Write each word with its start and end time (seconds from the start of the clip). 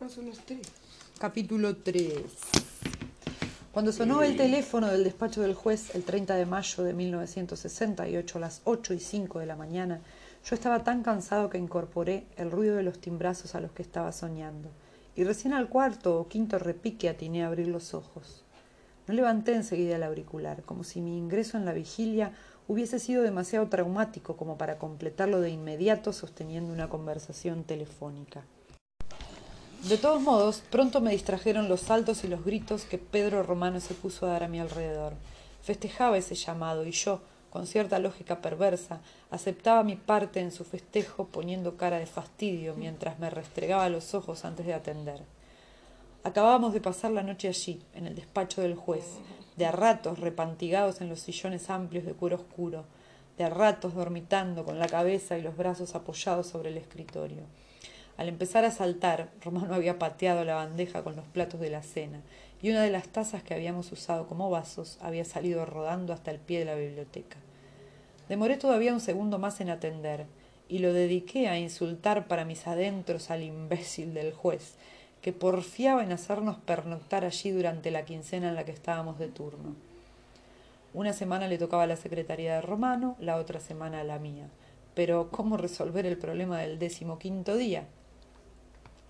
las 0.00 0.38
tres. 0.46 0.60
Capítulo 1.18 1.76
3. 1.76 2.24
Cuando 3.70 3.92
sonó 3.92 4.22
el 4.22 4.34
teléfono 4.34 4.86
del 4.86 5.04
despacho 5.04 5.42
del 5.42 5.52
juez 5.52 5.94
el 5.94 6.04
30 6.04 6.36
de 6.36 6.46
mayo 6.46 6.82
de 6.84 6.94
1968 6.94 8.38
a 8.38 8.40
las 8.40 8.62
8 8.64 8.94
y 8.94 8.98
5 8.98 9.40
de 9.40 9.46
la 9.46 9.56
mañana, 9.56 10.00
yo 10.42 10.54
estaba 10.54 10.84
tan 10.84 11.02
cansado 11.02 11.50
que 11.50 11.58
incorporé 11.58 12.24
el 12.38 12.50
ruido 12.50 12.76
de 12.76 12.82
los 12.82 12.98
timbrazos 12.98 13.54
a 13.54 13.60
los 13.60 13.72
que 13.72 13.82
estaba 13.82 14.10
soñando, 14.12 14.70
y 15.16 15.24
recién 15.24 15.52
al 15.52 15.68
cuarto 15.68 16.18
o 16.18 16.28
quinto 16.28 16.58
repique 16.58 17.10
atiné 17.10 17.44
a 17.44 17.48
abrir 17.48 17.68
los 17.68 17.92
ojos. 17.92 18.42
No 19.06 19.12
levanté 19.12 19.54
enseguida 19.54 19.96
el 19.96 20.02
auricular, 20.02 20.62
como 20.62 20.82
si 20.82 21.02
mi 21.02 21.18
ingreso 21.18 21.58
en 21.58 21.66
la 21.66 21.74
vigilia 21.74 22.32
hubiese 22.68 22.98
sido 22.98 23.22
demasiado 23.22 23.68
traumático 23.68 24.38
como 24.38 24.56
para 24.56 24.78
completarlo 24.78 25.42
de 25.42 25.50
inmediato 25.50 26.14
sosteniendo 26.14 26.72
una 26.72 26.88
conversación 26.88 27.64
telefónica. 27.64 28.44
De 29.88 29.96
todos 29.96 30.20
modos, 30.20 30.62
pronto 30.70 31.00
me 31.00 31.12
distrajeron 31.12 31.70
los 31.70 31.80
saltos 31.80 32.22
y 32.22 32.28
los 32.28 32.44
gritos 32.44 32.84
que 32.84 32.98
Pedro 32.98 33.42
Romano 33.42 33.80
se 33.80 33.94
puso 33.94 34.26
a 34.26 34.28
dar 34.28 34.44
a 34.44 34.48
mi 34.48 34.60
alrededor. 34.60 35.14
Festejaba 35.62 36.18
ese 36.18 36.34
llamado 36.34 36.84
y 36.84 36.90
yo, 36.90 37.22
con 37.48 37.66
cierta 37.66 37.98
lógica 37.98 38.42
perversa, 38.42 39.00
aceptaba 39.30 39.82
mi 39.82 39.96
parte 39.96 40.40
en 40.40 40.52
su 40.52 40.64
festejo 40.64 41.28
poniendo 41.28 41.78
cara 41.78 41.98
de 41.98 42.04
fastidio 42.04 42.74
mientras 42.76 43.18
me 43.18 43.30
restregaba 43.30 43.88
los 43.88 44.12
ojos 44.12 44.44
antes 44.44 44.66
de 44.66 44.74
atender. 44.74 45.22
Acabábamos 46.24 46.74
de 46.74 46.82
pasar 46.82 47.12
la 47.12 47.22
noche 47.22 47.48
allí, 47.48 47.82
en 47.94 48.06
el 48.06 48.14
despacho 48.14 48.60
del 48.60 48.74
juez, 48.74 49.06
de 49.56 49.64
a 49.64 49.72
ratos 49.72 50.18
repantigados 50.18 51.00
en 51.00 51.08
los 51.08 51.20
sillones 51.20 51.70
amplios 51.70 52.04
de 52.04 52.12
cuero 52.12 52.36
oscuro, 52.36 52.84
de 53.38 53.44
a 53.44 53.48
ratos 53.48 53.94
dormitando 53.94 54.62
con 54.62 54.78
la 54.78 54.88
cabeza 54.88 55.38
y 55.38 55.42
los 55.42 55.56
brazos 55.56 55.94
apoyados 55.94 56.48
sobre 56.48 56.68
el 56.68 56.76
escritorio. 56.76 57.44
Al 58.20 58.28
empezar 58.28 58.66
a 58.66 58.70
saltar, 58.70 59.30
Romano 59.42 59.72
había 59.72 59.98
pateado 59.98 60.44
la 60.44 60.54
bandeja 60.54 61.02
con 61.02 61.16
los 61.16 61.26
platos 61.28 61.58
de 61.58 61.70
la 61.70 61.82
cena, 61.82 62.20
y 62.60 62.68
una 62.68 62.82
de 62.82 62.90
las 62.90 63.08
tazas 63.08 63.42
que 63.42 63.54
habíamos 63.54 63.90
usado 63.92 64.26
como 64.26 64.50
vasos 64.50 64.98
había 65.00 65.24
salido 65.24 65.64
rodando 65.64 66.12
hasta 66.12 66.30
el 66.30 66.38
pie 66.38 66.58
de 66.58 66.66
la 66.66 66.74
biblioteca. 66.74 67.38
Demoré 68.28 68.58
todavía 68.58 68.92
un 68.92 69.00
segundo 69.00 69.38
más 69.38 69.62
en 69.62 69.70
atender, 69.70 70.26
y 70.68 70.80
lo 70.80 70.92
dediqué 70.92 71.48
a 71.48 71.58
insultar 71.58 72.28
para 72.28 72.44
mis 72.44 72.66
adentros 72.66 73.30
al 73.30 73.42
imbécil 73.42 74.12
del 74.12 74.34
juez, 74.34 74.74
que 75.22 75.32
porfiaba 75.32 76.04
en 76.04 76.12
hacernos 76.12 76.58
pernoctar 76.58 77.24
allí 77.24 77.52
durante 77.52 77.90
la 77.90 78.04
quincena 78.04 78.50
en 78.50 78.54
la 78.54 78.66
que 78.66 78.72
estábamos 78.72 79.18
de 79.18 79.28
turno. 79.28 79.76
Una 80.92 81.14
semana 81.14 81.48
le 81.48 81.56
tocaba 81.56 81.84
a 81.84 81.86
la 81.86 81.96
secretaría 81.96 82.56
de 82.56 82.60
Romano, 82.60 83.16
la 83.18 83.36
otra 83.36 83.60
semana 83.60 84.00
a 84.00 84.04
la 84.04 84.18
mía. 84.18 84.50
Pero 84.94 85.30
¿cómo 85.30 85.56
resolver 85.56 86.04
el 86.04 86.18
problema 86.18 86.58
del 86.58 86.78
decimoquinto 86.78 87.56
día? 87.56 87.86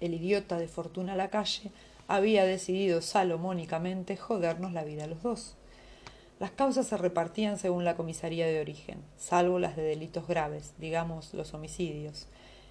El 0.01 0.15
idiota 0.15 0.59
de 0.59 0.69
Fortuna 0.69 1.17
la 1.17 1.31
calle, 1.31 1.70
había 2.09 2.45
decidido 2.45 3.03
salomónicamente 3.03 4.17
jodernos 4.17 4.73
la 4.73 4.84
vida 4.84 5.05
a 5.05 5.06
los 5.06 5.23
dos. 5.23 5.56
Las 6.41 6.51
causas 6.51 6.87
se 6.87 6.97
repartían 6.97 7.59
según 7.59 7.84
la 7.84 7.97
comisaría 7.97 8.47
de 8.47 8.61
origen, 8.61 8.98
salvo 9.19 9.59
las 9.59 9.77
de 9.77 9.83
delitos 9.83 10.27
graves, 10.27 10.73
digamos 10.78 11.34
los 11.34 11.53
homicidios. 11.55 12.28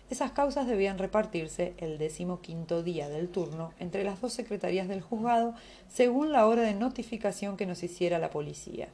Esas 0.09 0.31
causas 0.31 0.65
debían 0.65 0.97
repartirse 0.97 1.75
el 1.77 1.99
décimo 1.99 2.41
quinto 2.41 2.81
día 2.81 3.09
del 3.09 3.29
turno 3.29 3.73
entre 3.79 4.03
las 4.03 4.19
dos 4.19 4.33
secretarías 4.33 4.87
del 4.87 5.01
juzgado 5.01 5.53
según 5.87 6.31
la 6.31 6.47
hora 6.47 6.63
de 6.63 6.73
notificación 6.73 7.57
que 7.57 7.67
nos 7.67 7.83
hiciera 7.83 8.17
la 8.17 8.31
policía. 8.31 8.89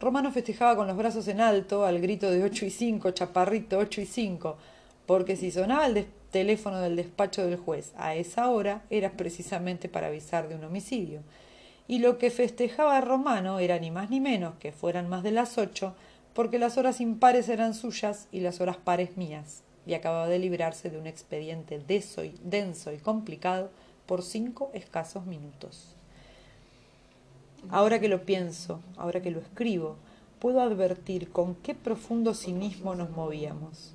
Romano 0.00 0.32
festejaba 0.32 0.74
con 0.74 0.88
los 0.88 0.96
brazos 0.96 1.28
en 1.28 1.40
alto 1.40 1.86
al 1.86 2.00
grito 2.00 2.30
de 2.30 2.42
ocho 2.42 2.66
y 2.66 2.70
cinco, 2.70 3.12
chaparrito 3.12 3.78
ocho 3.78 4.00
y 4.00 4.06
cinco, 4.06 4.56
porque 5.06 5.36
si 5.36 5.52
sonaba 5.52 5.86
el 5.86 5.94
teléfono 6.34 6.80
del 6.80 6.96
despacho 6.96 7.46
del 7.46 7.56
juez 7.56 7.92
a 7.96 8.16
esa 8.16 8.50
hora 8.50 8.82
era 8.90 9.12
precisamente 9.12 9.88
para 9.88 10.08
avisar 10.08 10.48
de 10.48 10.56
un 10.56 10.64
homicidio. 10.64 11.22
Y 11.86 12.00
lo 12.00 12.18
que 12.18 12.32
festejaba 12.32 13.00
Romano 13.00 13.60
era 13.60 13.78
ni 13.78 13.92
más 13.92 14.10
ni 14.10 14.18
menos 14.18 14.56
que 14.56 14.72
fueran 14.72 15.08
más 15.08 15.22
de 15.22 15.30
las 15.30 15.58
ocho, 15.58 15.94
porque 16.32 16.58
las 16.58 16.76
horas 16.76 17.00
impares 17.00 17.48
eran 17.48 17.72
suyas 17.72 18.26
y 18.32 18.40
las 18.40 18.60
horas 18.60 18.78
pares 18.78 19.16
mías, 19.16 19.62
y 19.86 19.94
acababa 19.94 20.26
de 20.26 20.40
librarse 20.40 20.90
de 20.90 20.98
un 20.98 21.06
expediente 21.06 21.76
y, 21.76 22.34
denso 22.42 22.92
y 22.92 22.98
complicado 22.98 23.70
por 24.04 24.22
cinco 24.22 24.72
escasos 24.74 25.26
minutos. 25.26 25.94
Ahora 27.70 28.00
que 28.00 28.08
lo 28.08 28.24
pienso, 28.24 28.80
ahora 28.96 29.22
que 29.22 29.30
lo 29.30 29.38
escribo, 29.38 29.94
puedo 30.40 30.60
advertir 30.62 31.30
con 31.30 31.54
qué 31.54 31.76
profundo 31.76 32.34
cinismo 32.34 32.96
nos 32.96 33.10
movíamos 33.10 33.94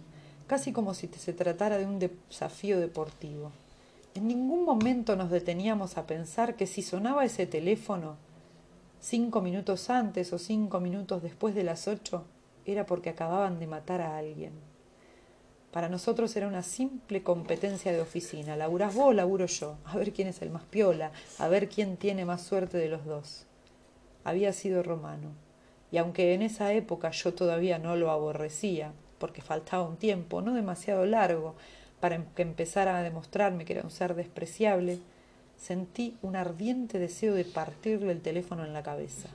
casi 0.50 0.74
como 0.74 0.96
si 0.96 1.08
se 1.08 1.32
tratara 1.32 1.78
de 1.78 1.86
un 1.86 2.00
desafío 2.00 2.80
deportivo. 2.80 3.52
En 4.16 4.28
ningún 4.28 4.66
momento 4.66 5.16
nos 5.16 5.30
deteníamos 5.30 5.96
a 5.96 6.08
pensar 6.08 6.56
que 6.56 6.66
si 6.66 6.82
sonaba 6.82 7.24
ese 7.24 7.46
teléfono 7.46 8.18
cinco 9.00 9.42
minutos 9.42 9.92
antes 9.92 10.34
o 10.34 10.40
cinco 10.40 10.80
minutos 10.80 11.22
después 11.22 11.54
de 11.54 11.64
las 11.64 11.88
ocho, 11.88 12.26
era 12.66 12.88
porque 12.88 13.12
acababan 13.12 13.60
de 13.60 13.68
matar 13.68 14.02
a 14.02 14.18
alguien. 14.18 14.54
Para 15.72 15.88
nosotros 15.88 16.36
era 16.36 16.48
una 16.48 16.64
simple 16.64 17.22
competencia 17.22 17.92
de 17.92 18.02
oficina. 18.02 18.56
Laburás 18.56 18.96
vos, 18.96 19.14
laburo 19.14 19.46
yo. 19.46 19.78
A 19.86 19.98
ver 19.98 20.12
quién 20.14 20.28
es 20.28 20.42
el 20.42 20.50
más 20.50 20.64
piola, 20.64 21.12
a 21.38 21.48
ver 21.48 21.70
quién 21.70 21.96
tiene 21.96 22.26
más 22.26 22.42
suerte 22.42 22.80
de 22.80 22.90
los 22.90 23.06
dos. 23.06 23.46
Había 24.24 24.52
sido 24.52 24.82
romano. 24.82 25.30
Y 25.92 25.98
aunque 25.98 26.34
en 26.34 26.42
esa 26.42 26.74
época 26.74 27.12
yo 27.12 27.36
todavía 27.36 27.78
no 27.78 27.96
lo 27.96 28.10
aborrecía, 28.10 28.94
porque 29.20 29.42
faltaba 29.42 29.88
un 29.88 29.98
tiempo, 29.98 30.42
no 30.42 30.54
demasiado 30.54 31.06
largo, 31.06 31.56
para 32.00 32.16
em-, 32.16 32.26
que 32.36 32.42
empezara 32.42 32.98
a 32.98 33.04
demostrarme 33.04 33.66
que 33.66 33.74
era 33.74 33.84
un 33.84 33.92
ser 33.92 34.16
despreciable, 34.16 35.00
sentí 35.58 36.18
un 36.22 36.36
ardiente 36.36 36.98
deseo 37.00 37.34
de 37.34 37.46
partirle 37.46 38.12
el 38.12 38.22
teléfono 38.22 38.66
en 38.66 38.74
la 38.74 38.84
cabeza. 38.84 39.30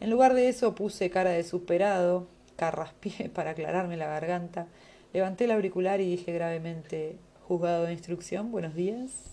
En 0.00 0.10
lugar 0.10 0.34
de 0.34 0.48
eso 0.48 0.74
puse 0.74 1.10
cara 1.10 1.30
de 1.30 1.44
superado, 1.44 2.26
carraspié 2.56 3.28
para 3.34 3.50
aclararme 3.50 3.96
la 3.96 4.06
garganta, 4.06 4.66
levanté 5.12 5.44
el 5.44 5.52
auricular 5.52 6.00
y 6.00 6.10
dije 6.10 6.32
gravemente, 6.32 7.16
juzgado 7.46 7.84
de 7.84 7.92
instrucción, 7.92 8.50
buenos 8.50 8.74
días. 8.74 9.31